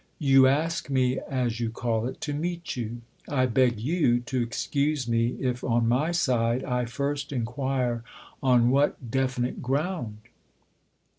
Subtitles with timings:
[0.31, 3.01] "You ask me, as you call it, to meet you.
[3.29, 8.03] I beg you to excuse me if on my side I first inquire
[8.41, 10.17] on what definite ground